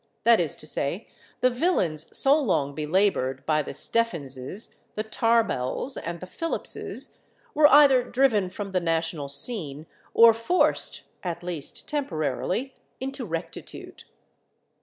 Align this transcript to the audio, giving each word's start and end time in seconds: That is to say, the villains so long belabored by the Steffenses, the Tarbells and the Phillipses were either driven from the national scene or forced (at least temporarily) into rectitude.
That 0.23 0.39
is 0.39 0.55
to 0.55 0.65
say, 0.65 1.07
the 1.41 1.51
villains 1.51 2.07
so 2.17 2.35
long 2.39 2.73
belabored 2.73 3.45
by 3.45 3.61
the 3.61 3.75
Steffenses, 3.75 4.75
the 4.95 5.03
Tarbells 5.03 5.95
and 5.95 6.19
the 6.19 6.25
Phillipses 6.25 7.19
were 7.53 7.67
either 7.67 8.01
driven 8.03 8.49
from 8.49 8.71
the 8.71 8.79
national 8.81 9.29
scene 9.29 9.85
or 10.15 10.33
forced 10.33 11.03
(at 11.21 11.43
least 11.43 11.87
temporarily) 11.87 12.73
into 12.99 13.27
rectitude. 13.27 14.05